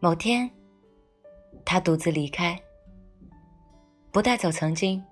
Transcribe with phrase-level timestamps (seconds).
[0.00, 0.48] 某天，
[1.64, 2.56] 他独自离开，
[4.12, 5.02] 不带走曾经，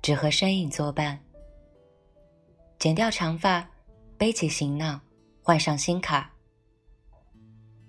[0.00, 1.20] 只和身影作伴。
[2.78, 3.68] 剪掉长发，
[4.16, 4.98] 背起行囊，
[5.42, 6.32] 换上新卡。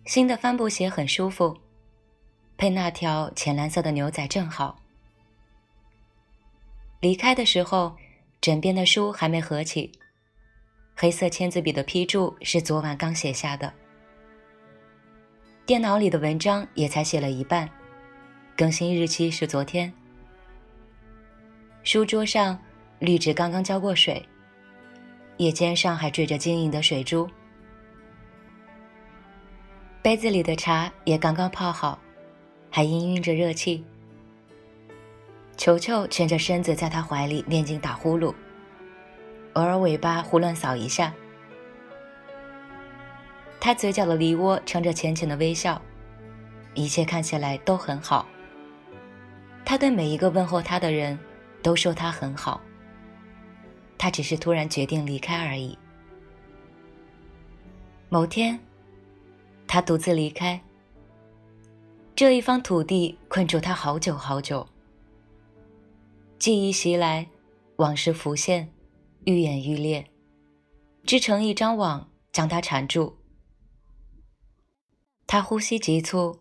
[0.06, 1.58] 新的帆布鞋很舒服，
[2.58, 4.78] 配那条浅蓝色的牛仔正好。
[7.00, 7.96] 离开的时候，
[8.42, 9.90] 枕边的书还没合起，
[10.94, 13.74] 黑色签字笔的批注是昨晚刚写下的。
[15.66, 17.70] 电脑里的文章也才写了一半，
[18.58, 19.92] 更新日期是昨天。
[21.84, 22.60] 书桌上
[23.00, 24.22] 绿植刚刚浇过水，
[25.38, 27.30] 叶尖上还缀着晶莹的水珠。
[30.02, 31.98] 杯子里的茶也刚刚泡好，
[32.70, 33.82] 还氤氲着热气。
[35.56, 38.36] 球球蜷着身子在他怀里念经打呼噜，
[39.54, 41.14] 偶尔尾巴胡乱扫一下。
[43.66, 45.82] 他嘴角的梨涡撑着浅浅的微笑，
[46.74, 48.28] 一切看起来都很好。
[49.64, 51.18] 他对每一个问候他的人，
[51.62, 52.60] 都说他很好。
[53.98, 55.78] 他只是突然决定离开而已。
[58.10, 58.60] 某天，
[59.66, 60.62] 他独自离开。
[62.14, 64.68] 这一方土地困住他好久好久。
[66.38, 67.30] 记忆袭来，
[67.78, 68.74] 往事浮现，
[69.24, 70.06] 愈演愈烈，
[71.06, 73.16] 织成一张网，将他缠住。
[75.26, 76.40] 他呼吸急促，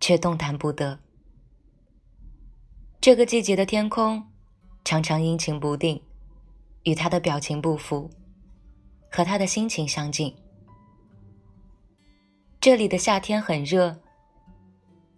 [0.00, 0.98] 却动弹不得。
[3.00, 4.22] 这个季节的天空
[4.84, 6.00] 常常阴晴不定，
[6.84, 8.08] 与他的表情不符，
[9.10, 10.34] 和他的心情相近。
[12.60, 14.00] 这里的夏天很热，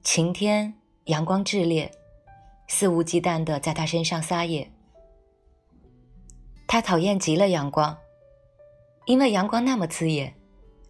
[0.03, 0.73] 晴天
[1.05, 1.93] 阳光炽烈，
[2.69, 4.71] 肆无忌惮的在他身上撒野。
[6.67, 7.95] 他讨厌极了阳光，
[9.05, 10.35] 因为阳光那么刺眼，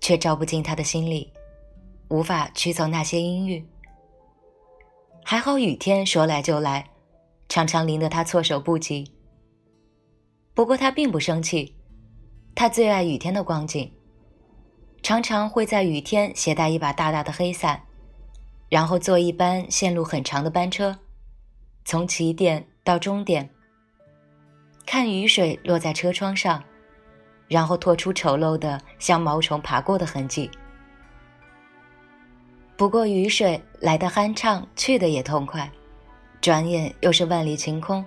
[0.00, 1.33] 却照不进他的心里。
[2.09, 3.66] 无法驱走那些阴郁。
[5.25, 6.91] 还好雨天说来就来，
[7.48, 9.10] 常常淋得他措手不及。
[10.53, 11.75] 不过他并不生气，
[12.54, 13.93] 他最爱雨天的光景。
[15.03, 17.82] 常常会在雨天携带一把大大的黑伞，
[18.69, 20.98] 然后坐一班线路很长的班车，
[21.84, 23.50] 从起点到终点，
[24.87, 26.62] 看雨水落在车窗上，
[27.48, 30.50] 然后拖出丑陋的像毛虫爬过的痕迹。
[32.76, 35.70] 不过雨水来的酣畅，去的也痛快，
[36.40, 38.04] 转眼又是万里晴空。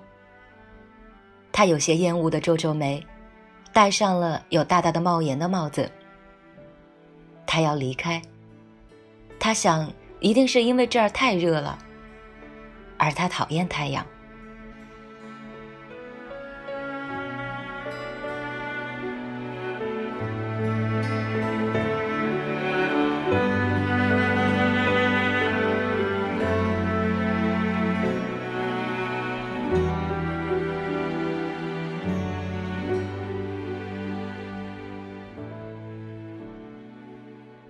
[1.54, 3.02] 他有些厌恶的皱皱眉，
[3.72, 5.90] 戴上了有大大的帽檐的帽子。
[7.46, 8.22] 他要离开。
[9.40, 9.90] 他想，
[10.20, 11.80] 一定是因为这儿太热了，
[12.98, 14.06] 而他讨厌太阳。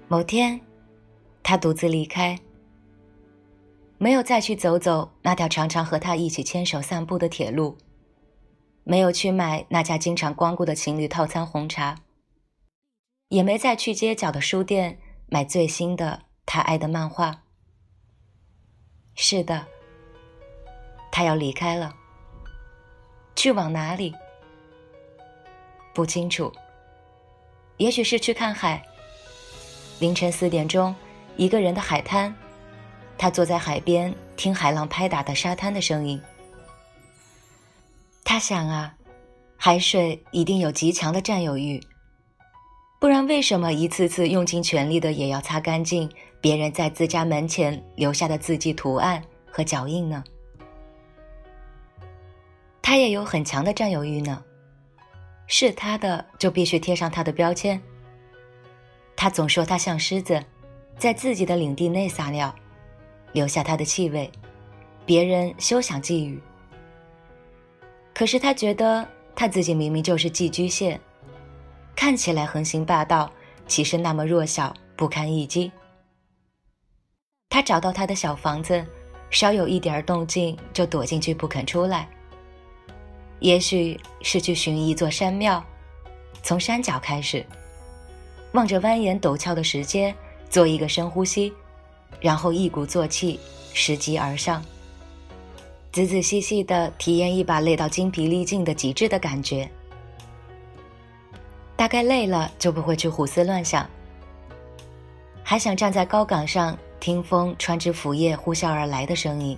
[0.10, 0.62] 某天，
[1.44, 2.40] 他独自离开，
[3.98, 7.78] 没有再去走走那条常常和他一起牵手散步的铁路，
[8.86, 11.98] 没有去买那家经常光顾的情侣套餐红茶，
[13.28, 14.98] 也没再去街角的书店
[15.28, 17.44] 买最新的他爱的漫画。
[19.14, 19.68] 是的，
[21.12, 21.94] 他要离开了，
[23.36, 24.16] 去往哪里？
[25.94, 26.50] 不清楚，
[27.76, 28.82] 也许是去看海。
[30.00, 30.96] 凌晨四点钟，
[31.38, 32.34] 一个人的海滩，
[33.18, 36.22] 他坐在海边听海浪拍打的沙滩的声音。
[38.24, 38.94] 他想啊，
[39.56, 41.82] 海水一定有极强的占有欲，
[43.00, 46.08] 不然为什么一次次用尽全力的也要擦干净
[46.40, 50.24] 别人在自家门前留下的字迹图案和脚印呢？
[52.84, 54.44] 他也有很强的占有欲呢，
[55.48, 57.82] 是他的就必须贴上他的标签。
[59.18, 60.42] 他总说他像狮子，
[60.96, 62.54] 在自己的领地内撒尿，
[63.34, 64.32] 留下他的气味，
[65.08, 66.40] 别人休想觊觎。
[68.14, 69.06] 可是他觉得
[69.36, 71.00] 他自己明明就是寄居蟹，
[71.96, 73.32] 看起来横行霸道，
[73.68, 75.72] 其实那么弱小不堪一击。
[77.50, 78.86] 他找到他的小房子，
[79.32, 82.08] 稍有一点动静就躲进去不肯出来。
[83.40, 85.64] 也许是去寻一座山庙，
[86.44, 87.44] 从山脚开始。
[88.58, 90.16] 望着蜿蜒陡峭的石阶，
[90.50, 91.54] 做一个深呼吸，
[92.20, 93.40] 然后一鼓作气
[93.72, 94.66] 拾级而上，
[95.92, 99.70] 仔仔细细的体验一把累到精疲力尽的极致的感觉。
[101.76, 103.88] 大概累了就不会去胡思乱想，
[105.44, 109.56] 还想站在高岗上听风穿枝拂叶呼啸而来的声音。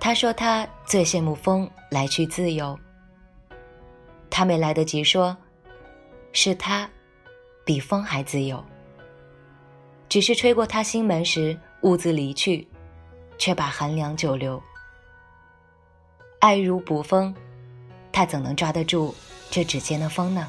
[0.00, 2.76] 他说他最羡慕风来去自由。
[4.28, 5.36] 他没来得及说，
[6.32, 6.88] 是他
[7.64, 8.64] 比风还自由。
[10.08, 12.66] 只是吹过他心门时，兀自离去，
[13.38, 14.60] 却把寒凉久留。
[16.40, 17.34] 爱如捕风，
[18.10, 19.14] 他怎能抓得住
[19.50, 20.48] 这指尖的风呢？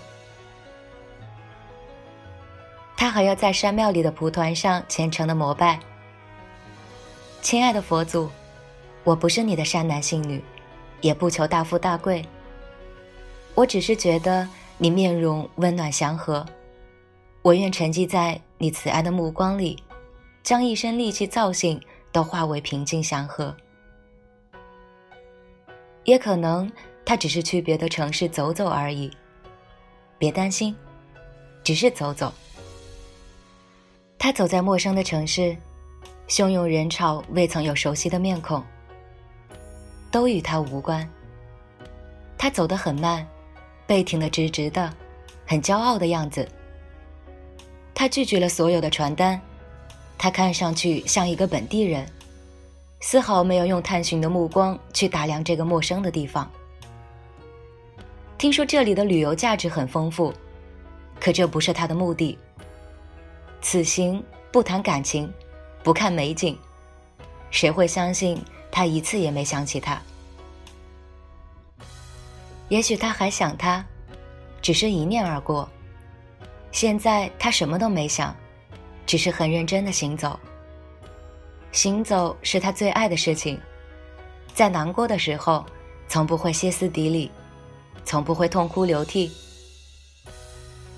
[2.95, 5.79] 他还要在山庙里的蒲团上虔诚的膜拜。
[7.41, 8.29] 亲爱的佛祖，
[9.03, 10.43] 我不是你的善男信女，
[11.01, 12.23] 也不求大富大贵。
[13.55, 14.47] 我只是觉得
[14.83, 16.43] 你面容温暖祥和，
[17.43, 19.77] 我愿沉寂在你慈爱的目光里，
[20.41, 21.79] 将一身戾气造性
[22.11, 23.55] 都化为平静祥和。
[26.03, 26.67] 也可能
[27.05, 29.11] 他只是去别的城市走走而已，
[30.17, 30.75] 别担心，
[31.63, 32.33] 只是走走。
[34.17, 35.55] 他走在陌生的城市，
[36.27, 38.63] 汹涌人潮未曾有熟悉的面孔，
[40.09, 41.07] 都与他无关。
[42.35, 43.23] 他走得很慢，
[43.85, 44.93] 背挺得直直的，
[45.45, 46.47] 很骄傲的样子。
[47.93, 49.39] 他拒绝了所有的传单，
[50.17, 52.07] 他看上去像一个本地人。
[52.99, 56.49] 丝毫没有用探寻的目光去打量这个陌生的地方。
[58.37, 60.33] 听说这里的旅游价值很丰富，
[61.19, 62.37] 可这不是他的目的。
[63.59, 65.31] 此行不谈感情，
[65.83, 66.57] 不看美景，
[67.49, 68.39] 谁会相信
[68.71, 70.01] 他一次也没想起他？
[72.71, 73.85] 也许他还想他，
[74.61, 75.67] 只是一念而过。
[76.71, 78.33] 现在他什么都没想，
[79.05, 80.39] 只是很认真的行走。
[81.73, 83.59] 行走是他最爱的事情，
[84.53, 85.65] 在难过的时候，
[86.07, 87.29] 从不会歇斯底里，
[88.05, 89.29] 从不会痛哭流涕。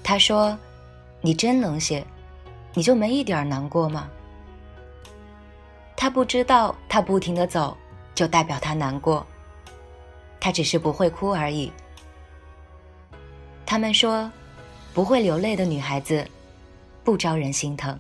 [0.04, 0.56] 他说
[1.22, 2.06] ：“你真冷血，
[2.76, 4.08] 你就没一点难过吗？”
[5.98, 7.76] 他不知道，他不停的走，
[8.14, 9.26] 就代表他难过。
[10.44, 11.72] 他只是不会哭而已。
[13.66, 14.30] 他们说，
[14.94, 16.28] 不会流泪的女孩子，
[17.02, 17.98] 不招人心疼。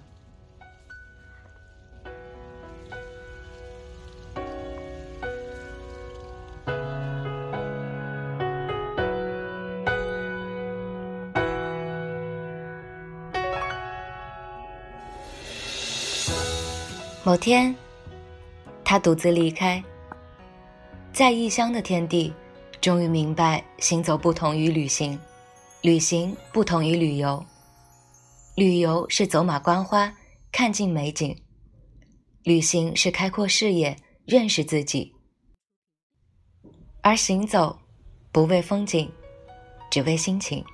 [17.24, 17.74] 某天，
[18.84, 19.82] 他独自离开，
[21.14, 22.34] 在异乡的天地，
[22.82, 25.18] 终于明白：行走不同于旅行，
[25.82, 27.46] 旅行不同于旅游。
[28.56, 30.12] 旅游是走马观花，
[30.52, 31.36] 看尽美景；
[32.42, 33.96] 旅行是开阔视野，
[34.26, 35.14] 认识自己。
[37.02, 37.78] 而行走，
[38.32, 39.12] 不为风景，
[39.92, 40.66] 只为心情。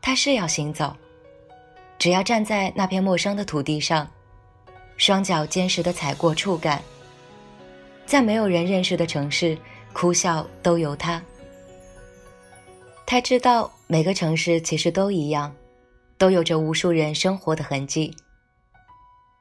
[0.00, 0.96] 他是要行走，
[1.98, 4.08] 只要站在那片陌生的土地上。
[4.98, 6.80] 双脚坚实的踩过触感，
[8.12, 9.56] 在没有人认识的城市，
[9.94, 11.22] 哭笑都由他。
[13.06, 15.50] 他知道每个城市其实都一样，
[16.18, 18.14] 都有着无数人生活的痕迹。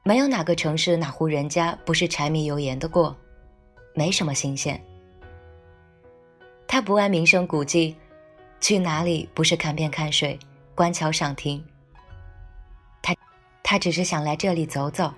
[0.03, 3.13] 没有哪个城市哪户人家不是柴米油盐的过，
[3.93, 4.81] 没什么新鲜。
[6.65, 7.93] 他不爱名胜古迹，
[8.61, 10.39] 去哪里不是看遍看水，
[10.73, 11.61] 观桥赏亭。
[13.01, 13.13] 他，
[13.63, 15.13] 他只是想来这里走走。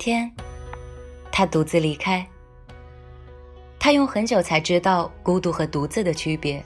[0.00, 0.32] 天，
[1.30, 2.26] 他独自离开。
[3.78, 6.64] 他用很久才知道孤独和独自的区别。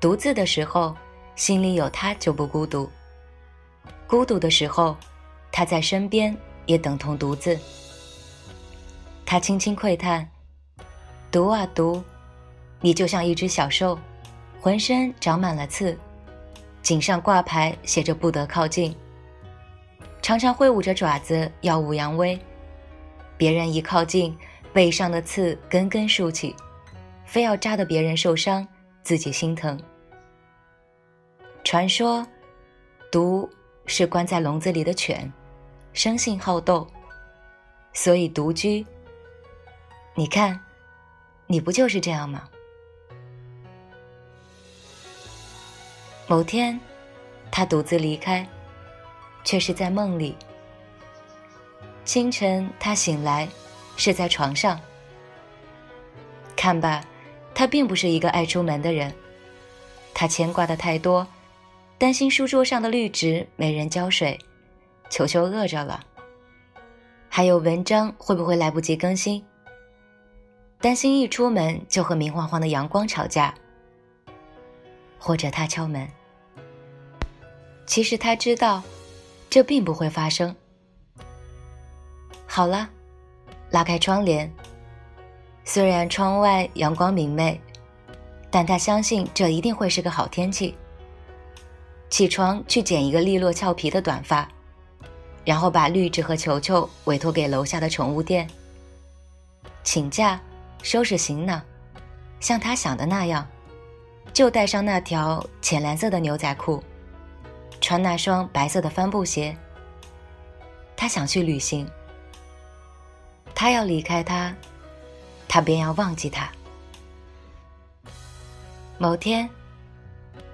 [0.00, 0.96] 独自的时候，
[1.36, 2.90] 心里有他就不孤独；
[4.08, 4.96] 孤独的时候，
[5.52, 6.36] 他在身边
[6.66, 7.56] 也等同独自。
[9.24, 10.28] 他轻轻喟叹
[11.30, 12.02] ：“独啊独，
[12.80, 13.96] 你就像一只小兽，
[14.60, 15.96] 浑身长满了刺，
[16.82, 18.92] 颈上挂牌写着不得靠近。”
[20.24, 22.40] 常常挥舞着爪子耀武扬威，
[23.36, 24.34] 别人一靠近，
[24.72, 26.56] 背上的刺根根竖起，
[27.26, 28.66] 非要扎得别人受伤，
[29.02, 29.78] 自己心疼。
[31.62, 32.26] 传说，
[33.12, 33.46] 独
[33.84, 35.30] 是关在笼子里的犬，
[35.92, 36.88] 生性好斗，
[37.92, 38.82] 所以独居。
[40.14, 40.58] 你看，
[41.46, 42.48] 你不就是这样吗？
[46.26, 46.80] 某天，
[47.50, 48.48] 他独自离开。
[49.44, 50.36] 却是在梦里。
[52.04, 53.48] 清晨，他醒来，
[53.96, 54.80] 是在床上。
[56.56, 57.04] 看吧，
[57.54, 59.14] 他并不是一个爱出门的人。
[60.12, 61.26] 他牵挂的太多，
[61.98, 64.38] 担心书桌上的绿植没人浇水，
[65.10, 66.04] 球球饿着了，
[67.28, 69.44] 还有文章会不会来不及更新，
[70.80, 73.52] 担心一出门就和明晃晃的阳光吵架，
[75.18, 76.08] 或者他敲门。
[77.86, 78.82] 其实他知道，
[79.54, 80.52] 这并不会发生。
[82.44, 82.90] 好了，
[83.70, 84.52] 拉开窗帘。
[85.64, 87.60] 虽然窗外阳光明媚，
[88.50, 90.74] 但他相信这一定会是个好天气。
[92.10, 94.48] 起床去剪一个利落俏皮的短发，
[95.44, 98.50] 然后把绿植和球球委托给楼下的宠物店。
[99.84, 100.40] 请假，
[100.82, 101.62] 收拾行囊，
[102.40, 103.46] 像他想的那样，
[104.32, 106.82] 就带上那条浅蓝色的牛仔裤。
[107.84, 109.54] 穿那双白色的帆布鞋。
[110.96, 111.86] 他想去旅行。
[113.54, 114.54] 他要离开他，
[115.46, 116.50] 他便要忘记他。
[118.96, 119.46] 某天，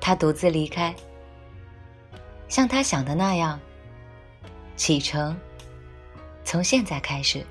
[0.01, 0.93] 他独自离开，
[2.49, 3.61] 像他想的那样，
[4.75, 5.39] 启程，
[6.45, 7.47] 从现在开始。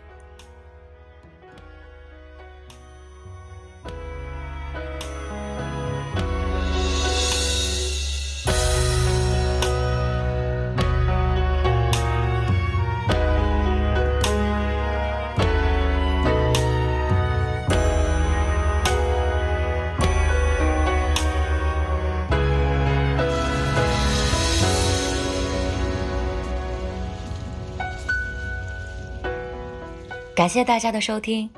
[30.40, 31.50] 感谢大家的收听，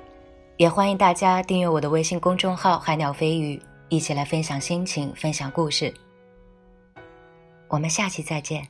[0.58, 5.94] 也欢迎大家订阅我的微信公众号“海鸟飞鱼”，一起来分享心情，分享故事。
[7.68, 8.68] 我们下期再见。